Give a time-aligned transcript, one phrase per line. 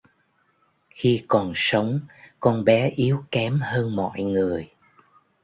[0.89, 1.99] Khi còn sống
[2.39, 4.69] con bé yếu kém hơn mọi người